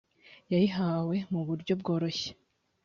[0.51, 2.29] yayihawe mu buryo bworoshye